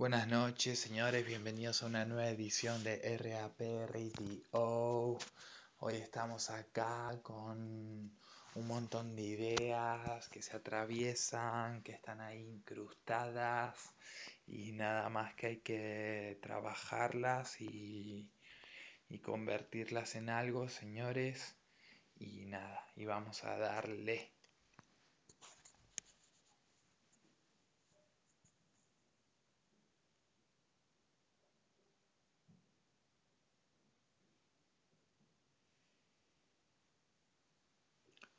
[0.00, 1.26] Buenas noches, señores.
[1.26, 5.18] Bienvenidos a una nueva edición de RAP Radio.
[5.80, 8.10] Hoy estamos acá con
[8.54, 13.76] un montón de ideas que se atraviesan, que están ahí incrustadas
[14.46, 18.26] y nada más que hay que trabajarlas y,
[19.10, 21.56] y convertirlas en algo, señores.
[22.18, 24.32] Y nada, y vamos a darle.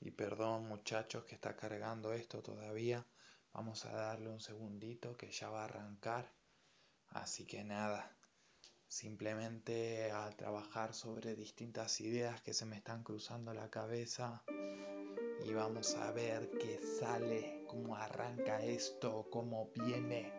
[0.02, 3.05] Y perdón muchachos que está cargando esto todavía.
[3.54, 6.32] Vamos a darle un segundito que ya va a arrancar.
[7.10, 8.16] Así que nada,
[8.88, 14.44] simplemente a trabajar sobre distintas ideas que se me están cruzando la cabeza.
[15.46, 20.34] Y vamos a ver qué sale, cómo arranca esto, cómo viene.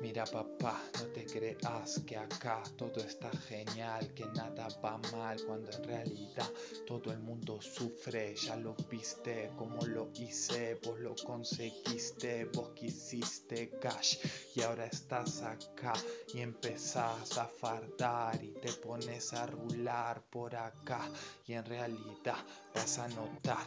[0.00, 0.80] Mira papá,
[1.32, 6.50] creas que acá todo está genial, que nada va mal, cuando en realidad
[6.86, 8.34] todo el mundo sufre.
[8.36, 14.18] Ya lo viste, como lo hice, vos lo conseguiste, vos quisiste cash
[14.54, 15.94] y ahora estás acá
[16.34, 21.08] y empezás a fardar y te pones a rular por acá
[21.46, 22.36] y en realidad
[22.74, 23.64] vas a notar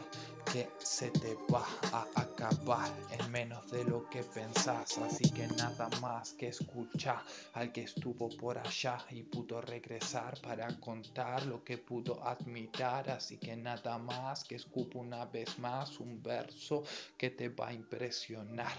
[0.52, 5.88] que se te va a acabar en menos de lo que pensás, así que nada
[6.00, 7.22] más que escucha
[7.56, 13.08] al que estuvo por allá y pudo regresar para contar lo que pudo admirar.
[13.08, 16.84] Así que nada más que escupo una vez más un verso
[17.16, 18.76] que te va a impresionar.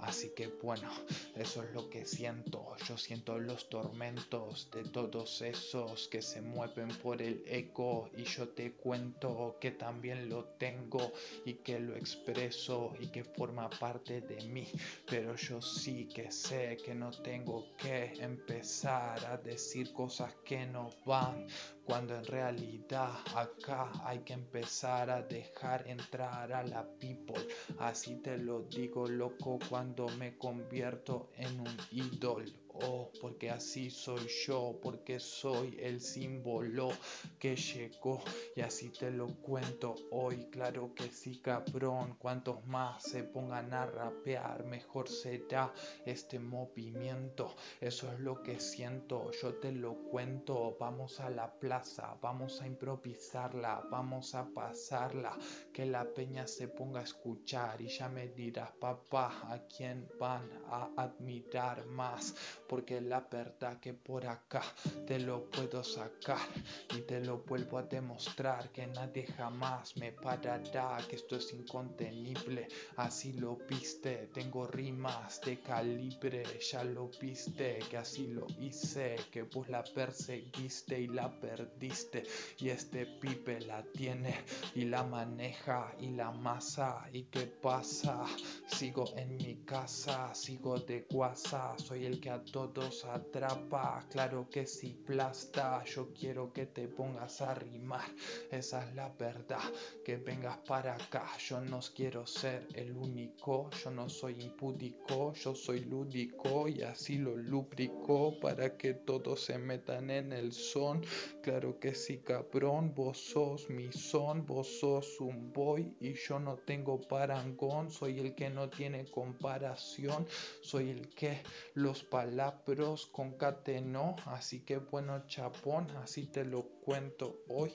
[0.00, 0.90] Así que bueno,
[1.34, 2.76] eso es lo que siento.
[2.86, 8.48] Yo siento los tormentos de todos esos que se mueven por el eco y yo
[8.48, 11.12] te cuento que también lo tengo
[11.44, 14.66] y que lo expreso y que forma parte de mí.
[15.06, 20.90] Pero yo sí que sé que no tengo que empezar a decir cosas que no
[21.04, 21.46] van
[21.88, 27.34] cuando en realidad acá hay que empezar a dejar entrar a la people.
[27.78, 32.67] Así te lo digo, loco, cuando me convierto en un ídolo.
[32.82, 36.90] Oh, porque así soy yo, porque soy el símbolo
[37.38, 38.22] que llegó
[38.54, 40.46] y así te lo cuento hoy.
[40.50, 42.14] Claro que sí, cabrón.
[42.18, 45.72] Cuantos más se pongan a rapear, mejor será
[46.06, 47.54] este movimiento.
[47.80, 50.76] Eso es lo que siento, yo te lo cuento.
[50.78, 55.36] Vamos a la plaza, vamos a improvisarla, vamos a pasarla.
[55.72, 60.48] Que la peña se ponga a escuchar y ya me dirás, papá, a quién van
[60.68, 62.34] a admirar más
[62.68, 64.62] porque la verdad que por acá
[65.06, 66.48] te lo puedo sacar
[66.96, 72.68] y te lo vuelvo a demostrar que nadie jamás me parará, que esto es incontenible,
[72.96, 79.42] así lo viste, tengo rimas de calibre, ya lo viste, que así lo hice, que
[79.42, 82.24] vos la perseguiste y la perdiste.
[82.58, 88.24] Y este pipe la tiene y la maneja y la masa y qué pasa,
[88.66, 94.66] sigo en mi casa, sigo de guasa, soy el que a todos atrapa, claro que
[94.66, 98.10] si plasta, yo quiero que te pongas a rimar,
[98.50, 99.62] esa es la verdad,
[100.04, 105.54] que vengas para acá, yo no quiero ser el único, yo no soy impúdico, yo
[105.54, 111.04] soy lúdico y así lo lubrico para que todos se metan en el son,
[111.40, 116.56] claro que sí cabrón, vos sos mi son, vos sos un boy y yo no
[116.56, 120.26] tengo parangón, soy el que no tiene comparación,
[120.60, 121.42] soy el que
[121.74, 127.72] los palabras pros concatenó, así que bueno chapón, así te lo cuento hoy.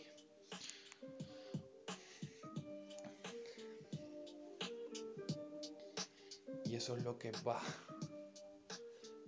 [6.66, 7.62] Y eso es lo que va.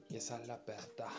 [0.10, 1.12] Y esa es la verdad.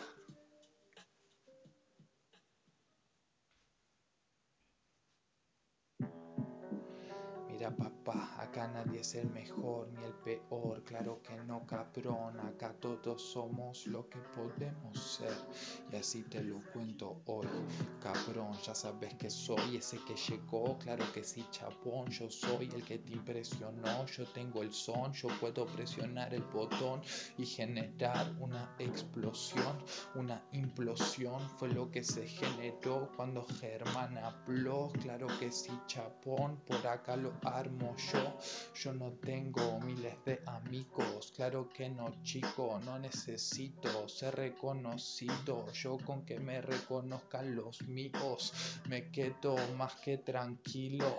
[8.57, 13.85] Acá nadie es el mejor ni el peor, claro que no cabrón, acá todos somos
[13.85, 15.35] lo que podemos ser
[15.91, 17.47] y así te lo cuento hoy,
[18.01, 22.83] cabrón, ya sabes que soy ese que llegó, claro que sí chapón, yo soy el
[22.83, 27.01] que te impresionó, yo tengo el son, yo puedo presionar el botón
[27.37, 29.77] y generar una explosión,
[30.15, 36.87] una implosión, fue lo que se generó cuando Germán habló, claro que sí chapón, por
[36.87, 38.37] acá lo armo yo.
[38.75, 45.71] Yo no tengo miles de amigos, claro que no chico, no necesito ser reconocido.
[45.73, 48.53] Yo con que me reconozcan los míos,
[48.87, 51.17] me quedo más que tranquilo.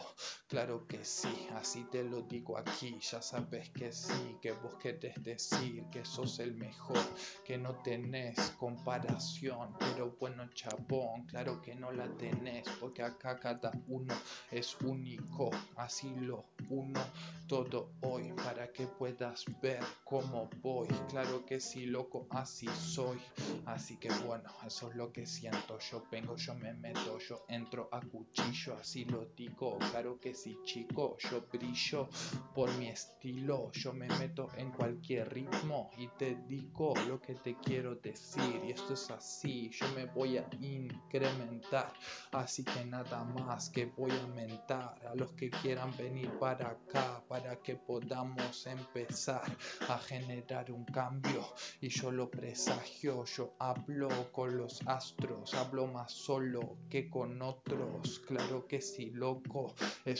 [0.48, 5.22] Claro que sí, así te lo digo aquí, ya sabes que sí, que vos querés
[5.22, 7.04] decir que sos el mejor,
[7.44, 13.72] que no tenés comparación, pero bueno chabón, claro que no la tenés, porque acá cada
[13.88, 14.14] uno
[14.50, 17.00] es único, así lo uno
[17.48, 20.86] todo hoy para que puedas ver cómo voy.
[21.08, 23.18] Claro que sí, loco, así soy.
[23.64, 25.78] Así que bueno, eso es lo que siento.
[25.78, 29.78] Yo vengo, yo me meto, yo entro a cuchillo, así lo digo.
[29.90, 32.08] Claro que sí, chico, yo brillo
[32.54, 33.70] por mi estilo.
[33.72, 38.62] Yo me meto en cualquier ritmo y te digo lo que te quiero decir.
[38.64, 41.92] Y esto es así, yo me voy a incrementar.
[42.32, 47.22] Así que nada más que voy a mentar a los que quieran venir para acá
[47.28, 49.42] para que podamos empezar
[49.88, 51.44] a generar un cambio
[51.80, 58.20] y yo lo presagio, yo hablo con los astros, hablo más solo que con otros,
[58.20, 59.74] claro que sí loco,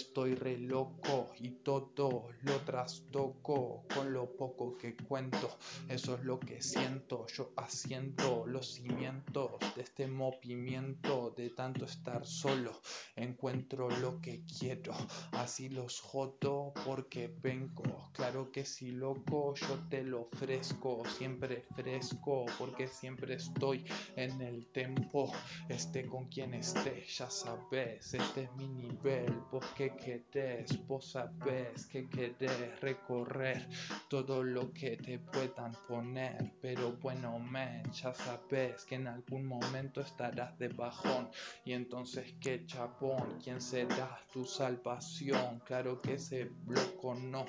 [0.08, 5.50] estoy re loco y todo lo trastoco con lo poco que cuento,
[5.88, 12.26] eso es lo que siento, yo haciendo los cimientos de este movimiento de tanto estar
[12.26, 12.81] solo,
[13.16, 14.94] encuentro lo que quiero,
[15.32, 18.10] así los jodo porque vengo.
[18.12, 23.84] Claro que si loco, yo te lo ofrezco, siempre fresco, porque siempre estoy
[24.16, 25.31] en el tempo.
[25.69, 29.32] Esté con quien esté, ya sabes, este es mi nivel.
[29.52, 29.64] Vos
[29.98, 33.68] que querés, vos sabes que querés recorrer
[34.08, 36.52] todo lo que te puedan poner.
[36.60, 41.30] Pero bueno, men, ya sabes que en algún momento estarás de bajón.
[41.64, 45.60] Y entonces, qué chapón, ¿quién será tu salvación?
[45.64, 47.44] Claro que ese bloco no,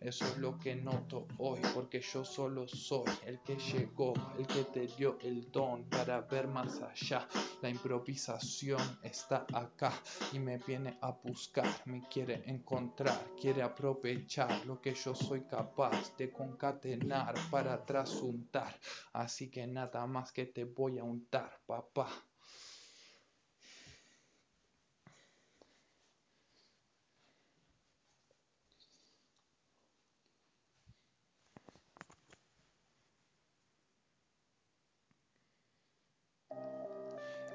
[0.00, 4.64] eso es lo que noto hoy, porque yo solo soy el que llegó, el que
[4.64, 7.28] te dio el don para ver más allá.
[7.62, 9.92] La improvisación está acá
[10.32, 16.16] y me viene a buscar, me quiere encontrar, quiere aprovechar lo que yo soy capaz
[16.16, 18.78] de concatenar para trasuntar.
[19.12, 22.08] Así que nada más que te voy a untar, papá.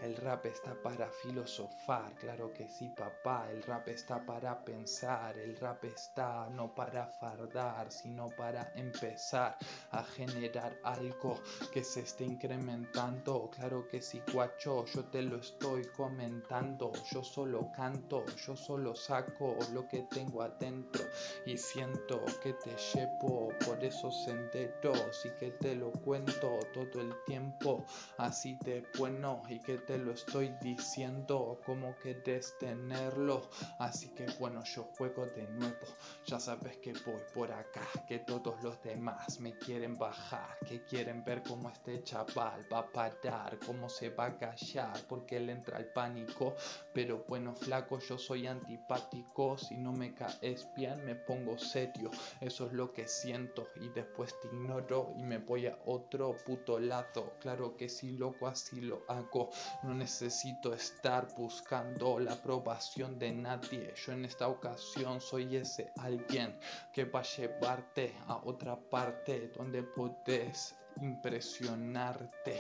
[0.06, 5.58] El rap está para filosofar, claro que sí papá, el rap está para pensar, el
[5.58, 9.58] rap está no para fardar, sino para empezar
[9.90, 11.42] a generar algo
[11.74, 17.72] que se esté incrementando, claro que sí guacho, yo te lo estoy comentando, yo solo
[17.76, 21.04] canto, yo solo saco lo que tengo adentro
[21.48, 27.12] y siento que te llevo por esos senderos y que te lo cuento todo el
[27.26, 27.84] tiempo,
[28.20, 33.50] así de bueno y que te lo estoy diciendo como querés tenerlo.
[33.80, 35.88] Así que bueno, yo juego de nuevo.
[36.26, 41.24] Ya sabes que voy por acá, que todos los demás me quieren bajar, que quieren
[41.24, 45.78] ver cómo este chaval va a parar, cómo se va a callar, porque le entra
[45.78, 46.56] el pánico.
[46.94, 49.58] Pero bueno, flaco, yo soy antipático.
[49.58, 52.10] Si no me caes bien, me pongo serio.
[52.42, 56.80] Eso es lo que siento y después te ignoro y me voy a otro puto
[56.80, 57.34] lado.
[57.40, 59.50] Claro que sí, loco, así lo hago.
[59.86, 63.94] No necesito estar buscando la aprobación de nadie.
[63.96, 66.58] Yo en esta ocasión soy ese alguien
[66.92, 72.60] que va a llevarte a otra parte donde podés impresionarte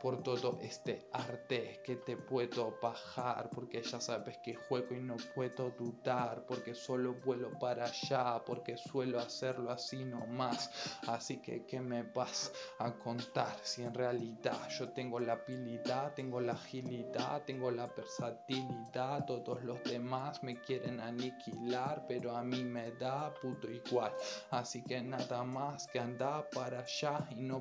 [0.00, 5.16] por todo este arte que te puedo bajar porque ya sabes que juego y no
[5.34, 10.70] puedo dudar porque solo vuelo para allá porque suelo hacerlo así nomás.
[11.06, 16.40] Así que qué me vas a contar si en realidad yo tengo la habilidad tengo
[16.40, 22.92] la agilidad tengo la versatilidad todos los demás me quieren aniquilar pero a mí me
[22.92, 24.12] da puto igual.
[24.50, 27.60] Así que nada más que anda para allá y no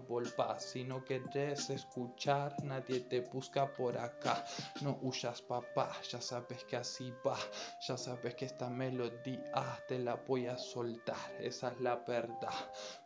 [0.60, 4.44] si no quieres escuchar, nadie te busca por acá.
[4.82, 7.38] No huyas, papá, ya sabes que así va.
[7.82, 11.18] Ya sabes que esta melodía te la voy a soltar.
[11.40, 12.54] Esa es la verdad.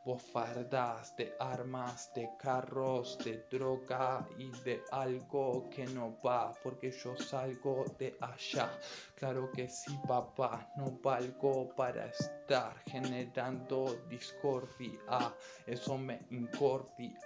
[0.07, 6.53] Vos fardas de armas, de carros, de droga y de algo que no va.
[6.63, 8.71] Porque yo salgo de allá.
[9.15, 15.33] Claro que sí, papá, no valgo para estar generando discordia.
[15.65, 17.19] Eso me incordia.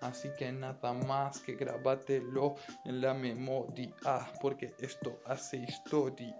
[0.00, 3.92] Así que nada más que grabátelo en la memoria.
[4.40, 6.36] Porque esto hace historia.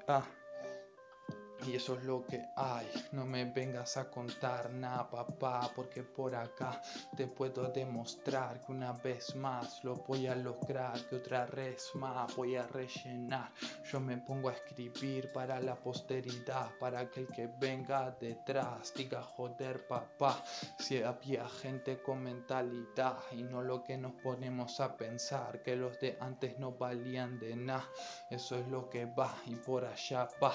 [1.66, 2.88] Y eso es lo que hay.
[3.12, 6.82] No me vengas a contar nada, papá, porque por acá
[7.16, 12.34] te puedo demostrar que una vez más lo voy a lograr, que otra vez más
[12.34, 13.52] voy a rellenar.
[13.90, 19.22] Yo me pongo a escribir para la posteridad, para que el que venga detrás diga
[19.22, 20.42] joder, papá.
[20.78, 25.98] Si había gente con mentalidad y no lo que nos ponemos a pensar, que los
[26.00, 27.88] de antes no valían de nada.
[28.30, 30.52] Eso es lo que va y por allá va.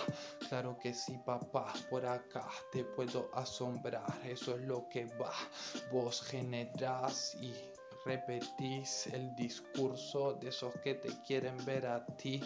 [0.50, 5.32] Claro que sí, papá, por acá te puedo asombrar, eso es lo que va.
[5.92, 7.54] Vos generás y
[8.08, 12.42] repetís el discurso de esos que te quieren ver a ti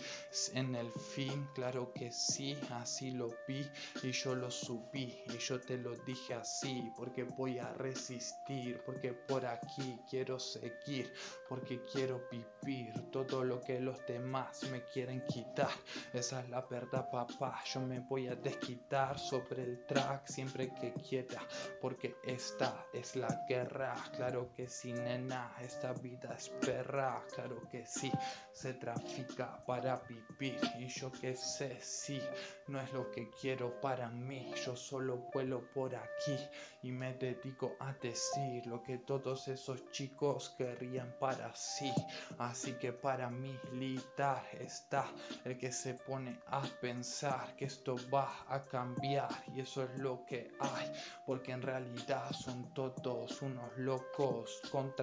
[0.55, 3.69] en el fin, claro que sí, así lo vi
[4.01, 9.13] y yo lo subí y yo te lo dije así porque voy a resistir, porque
[9.13, 11.13] por aquí quiero seguir,
[11.47, 15.69] porque quiero vivir todo lo que los demás me quieren quitar.
[16.13, 17.61] Esa es la verdad, papá.
[17.65, 21.41] Yo me voy a desquitar sobre el track siempre que quiera,
[21.81, 23.93] porque esta es la guerra.
[24.15, 28.11] Claro que sí, nena esta vida es perra, claro que sí,
[28.53, 32.21] se trafica para vivir y yo que sé, sí,
[32.67, 36.37] no es lo que quiero para mí, yo solo vuelo por aquí
[36.83, 41.91] y me dedico a decir lo que todos esos chicos querrían para sí,
[42.37, 45.05] así que para militar está
[45.45, 50.25] el que se pone a pensar que esto va a cambiar y eso es lo
[50.25, 50.91] que hay,
[51.25, 54.95] porque en realidad son todos unos locos con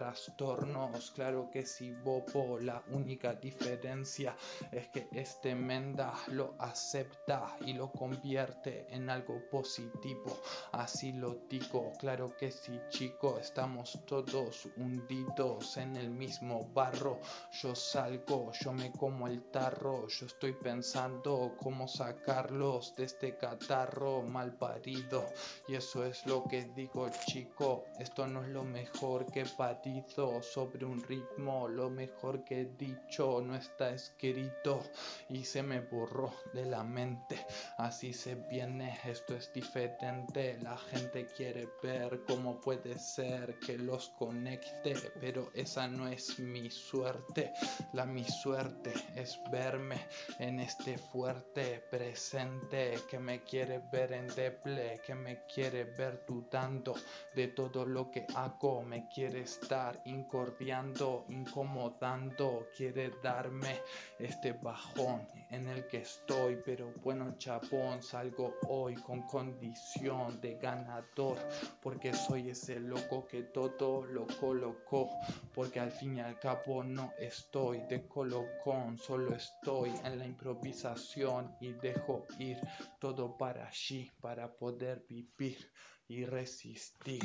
[1.15, 4.37] claro que sí, Bobo, la única diferencia
[4.71, 10.39] es que este Menda lo acepta y lo convierte en algo positivo,
[10.73, 17.19] así lo digo, claro que sí, chico, estamos todos hundidos en el mismo barro,
[17.61, 24.23] yo salgo, yo me como el tarro, yo estoy pensando cómo sacarlos de este catarro
[24.23, 25.27] mal parido,
[25.67, 30.85] y eso es lo que digo, chico, esto no es lo mejor que parido sobre
[30.85, 34.83] un ritmo, lo mejor que he dicho no está escrito
[35.29, 37.47] y se me borró de la mente,
[37.79, 44.11] así se viene, esto es diferente, la gente quiere ver cómo puede ser que los
[44.11, 47.53] conecte, pero esa no es mi suerte,
[47.93, 49.99] la mi suerte es verme
[50.39, 56.95] en este fuerte presente que me quiere ver en deple, que me quiere ver dudando
[57.35, 63.81] de todo lo que hago, me quiere estar incordiando, incomodando, quiere darme
[64.19, 71.39] este bajón en el que estoy, pero bueno, chapón, salgo hoy con condición de ganador,
[71.83, 75.09] porque soy ese loco que todo lo colocó,
[75.55, 81.57] porque al fin y al cabo no estoy de colocón, solo estoy en la improvisación
[81.61, 82.59] y dejo ir
[82.99, 85.71] todo para allí, para poder vivir
[86.09, 87.23] y resistir.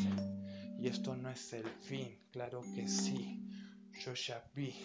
[0.79, 3.41] Y esto no es el fin, claro que sí,
[4.05, 4.75] yo ya vi.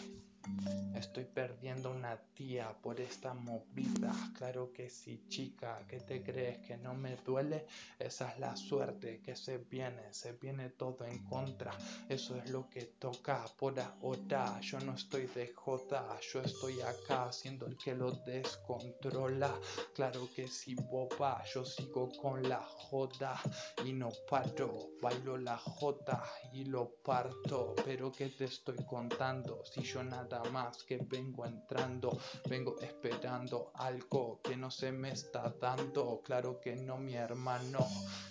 [0.98, 4.12] Estoy perdiendo una tía por esta movida.
[4.36, 5.84] Claro que sí, chica.
[5.88, 7.66] ¿Qué te crees que no me duele?
[8.00, 10.12] Esa es la suerte que se viene.
[10.12, 11.72] Se viene todo en contra.
[12.08, 14.60] Eso es lo que toca por ahora.
[14.60, 16.18] Yo no estoy de joda.
[16.32, 19.54] Yo estoy acá siendo el que lo descontrola.
[19.94, 21.44] Claro que sí, boba.
[21.54, 23.40] Yo sigo con la joda
[23.84, 24.90] y no paro.
[25.00, 27.76] Bailo la jota y lo parto.
[27.84, 29.62] Pero ¿qué te estoy contando?
[29.64, 32.18] Si yo nada más que vengo entrando,
[32.48, 36.20] vengo esperando algo que no se me está dando.
[36.24, 37.86] Claro que no, mi hermano.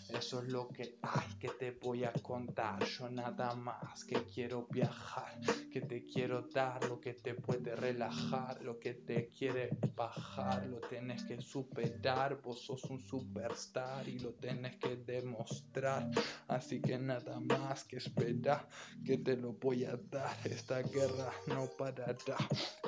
[0.10, 2.84] Eso es lo que hay que te voy a contar.
[2.86, 5.40] Yo nada más que quiero viajar,
[6.12, 11.40] quiero dar lo que te puede relajar, lo que te quiere bajar, lo tienes que
[11.42, 12.42] superar.
[12.42, 16.10] Vos sos un superstar y lo tienes que demostrar.
[16.48, 18.68] Así que nada más que espera
[19.06, 20.36] que te lo voy a dar.
[20.46, 22.38] Esta guerra no parará.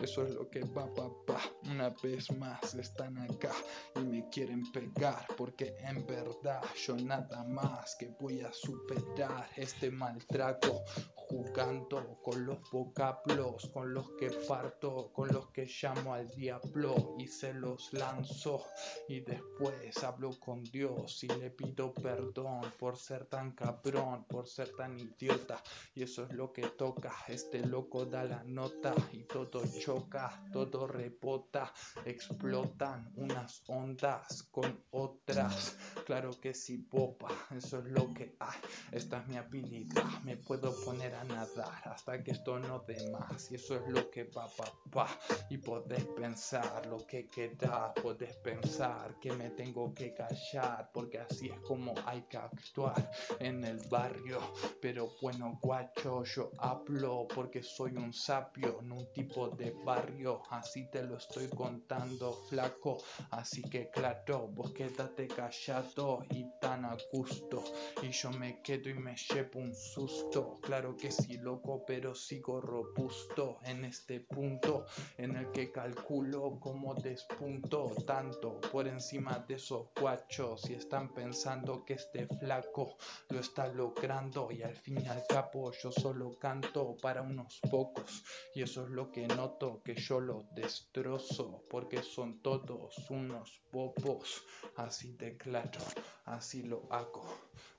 [0.02, 1.42] Eso es lo que va, papá.
[1.70, 3.52] Una vez más están acá
[3.96, 9.92] y me quieren pegar porque en verdad yo nada más que voy a superar este
[9.92, 10.84] maltrato
[11.30, 17.28] jugando con los vocablos, con los que parto, con los que llamo al diablo y
[17.28, 18.66] se los lanzo
[19.08, 24.76] y después hablo con Dios y le pido perdón por ser tan cabrón, por ser
[24.76, 25.62] tan idiota
[25.94, 30.88] y eso es lo que toca, este loco da la nota y todo choca, todo
[30.88, 31.72] rebota,
[32.06, 35.78] explotan unas ondas con otras.
[36.06, 38.60] Claro que sí, popa, eso es lo que hay.
[38.92, 43.52] Esta es mi habilidad, me puedo poner a nadar hasta que esto no dé más.
[43.52, 45.08] Y eso es lo que va, papá.
[45.50, 51.50] Y podés pensar lo que queda, podés pensar que me tengo que callar, porque así
[51.50, 54.40] es como hay que actuar en el barrio.
[54.82, 60.42] Pero bueno, guacho, yo hablo porque soy un sapio, no un tipo de barrio.
[60.50, 62.98] Así te lo estoy contando, flaco.
[63.32, 67.64] Así que claro, vos quédate callado y tan a gusto.
[68.02, 70.60] Y yo me quedo y me llevo un susto.
[70.62, 74.86] Claro que sí, loco, pero sigo robusto en este punto
[75.18, 81.84] en el que calculo como despunto tanto por encima de esos guachos y están pensando
[81.86, 82.98] que este flaco
[83.30, 88.24] lo está logrando y al fin y al cabo yo solo canto para unos pocos
[88.56, 94.44] y eso es lo que noto que yo lo destrozo porque son todos unos popos
[94.76, 95.80] así de claro
[96.26, 97.26] así lo hago.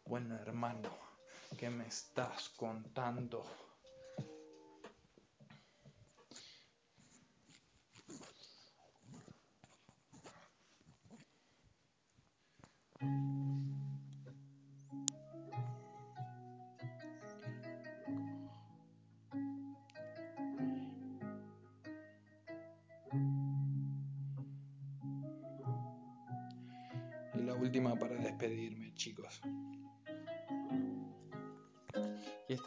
[0.04, 1.09] Bueno hermano
[1.56, 3.44] ¿qué me estás contando?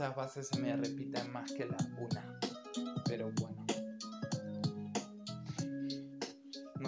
[0.04, 2.40] Estas bases se me repiten más que la una.
[3.06, 3.63] Pero bueno.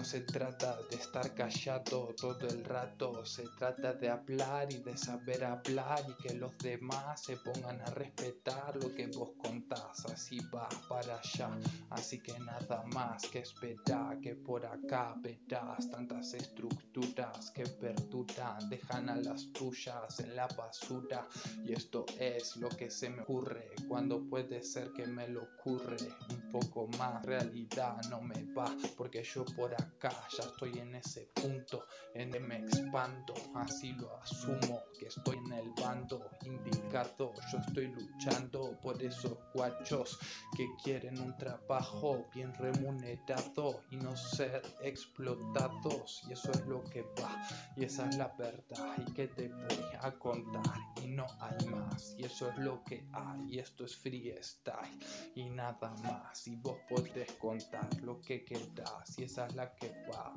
[0.05, 5.43] Se trata de estar callado todo el rato, se trata de hablar y de saber
[5.43, 10.69] hablar y que los demás se pongan a respetar lo que vos contás, así va
[10.87, 11.49] para allá.
[11.89, 19.09] Así que nada más que esperar que por acá verás tantas estructuras que perduran, dejan
[19.09, 21.27] a las tuyas en la basura.
[21.65, 25.97] Y esto es lo que se me ocurre cuando puede ser que me lo ocurre
[26.29, 27.25] un poco más.
[27.25, 32.33] Realidad no me va porque yo por acá acá, ya estoy en ese punto en
[32.33, 38.79] el me expando, así lo asumo, que estoy en el bando indicado, yo estoy luchando
[38.81, 40.17] por esos guachos
[40.55, 47.01] que quieren un trabajo bien remunerado y no ser explotados, y eso es lo que
[47.21, 51.65] va, y esa es la verdad, y que te voy a contar, y no hay
[51.67, 54.99] más, y eso es lo que hay, y esto es freestyle,
[55.35, 59.74] y nada más, y vos podés contar lo que quieras, y esa es la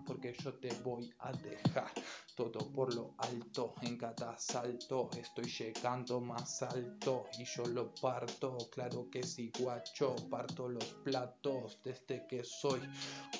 [0.07, 1.92] porque yo te voy a dejar
[2.35, 8.57] todo por lo alto, en cada salto estoy llegando más alto y yo lo parto,
[8.70, 12.81] claro que sí guacho, parto los platos desde que soy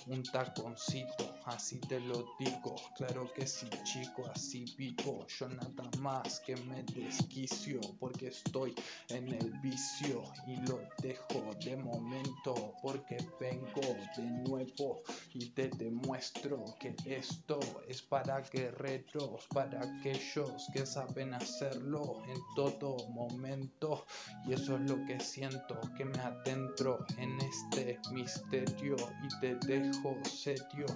[0.09, 6.41] un taconcito, así te lo digo, claro que sí chico, así vivo, yo nada más
[6.41, 8.75] que me desquicio, porque estoy
[9.11, 13.81] en el vicio y lo dejo de momento, porque vengo
[14.17, 15.03] de nuevo
[15.35, 23.09] y te demuestro que esto es para guerreros, para aquellos que saben hacerlo en todo
[23.09, 24.05] momento.
[24.46, 30.16] Y eso es lo que siento, que me adentro en este misterio y te dejo
[30.24, 30.87] serio,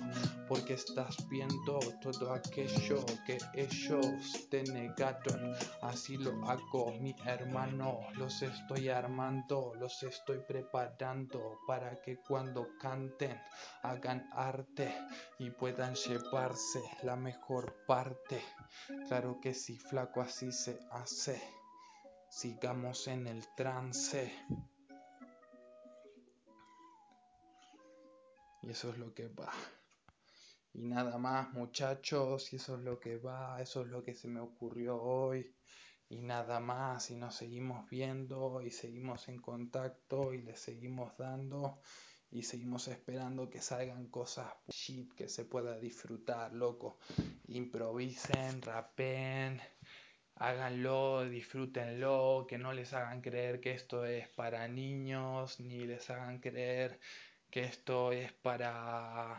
[0.46, 5.54] porque estás viendo todo aquello que ellos te negaron.
[5.80, 13.40] Así lo hago, mi hermano, los estoy armando, los estoy preparando para que cuando canten
[13.82, 14.81] hagan arte
[15.38, 18.42] y puedan llevarse la mejor parte.
[19.08, 21.42] Claro que sí, flaco, así se hace.
[22.30, 24.32] Sigamos en el trance.
[28.62, 29.52] Y eso es lo que va.
[30.74, 34.28] Y nada más, muchachos, y eso es lo que va, eso es lo que se
[34.28, 35.54] me ocurrió hoy.
[36.08, 41.80] Y nada más, y nos seguimos viendo y seguimos en contacto y le seguimos dando
[42.32, 46.98] y seguimos esperando que salgan cosas shit que se pueda disfrutar, loco.
[47.48, 49.60] Improvisen, rapen,
[50.36, 56.40] háganlo, disfrútenlo, que no les hagan creer que esto es para niños, ni les hagan
[56.40, 56.98] creer
[57.50, 59.38] que esto es para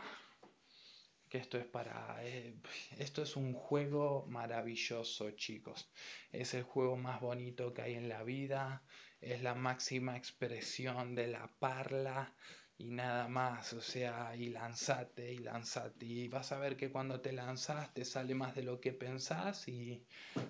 [1.28, 2.54] que esto es para eh,
[2.96, 5.90] esto es un juego maravilloso chicos
[6.30, 8.84] es el juego más bonito que hay en la vida
[9.20, 12.32] es la máxima expresión de la parla
[12.76, 17.20] y nada más, o sea, y lanzate y lanzate y vas a ver que cuando
[17.20, 20.04] te lanzas te sale más de lo que pensás y,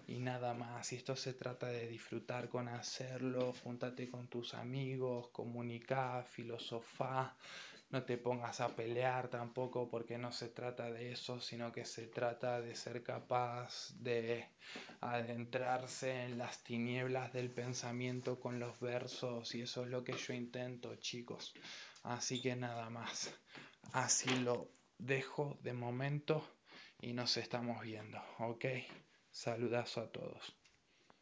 [0.06, 0.92] y nada más.
[0.92, 7.36] Y esto se trata de disfrutar con hacerlo, júntate con tus amigos, comunica, filosofá,
[7.90, 12.06] no te pongas a pelear tampoco porque no se trata de eso, sino que se
[12.06, 14.48] trata de ser capaz de
[15.00, 20.32] adentrarse en las tinieblas del pensamiento con los versos y eso es lo que yo
[20.32, 21.54] intento, chicos.
[22.04, 23.34] Así que nada más.
[23.92, 26.46] Así lo dejo de momento
[27.00, 28.64] y nos estamos viendo, ¿ok?
[29.30, 30.63] Saludazo a todos.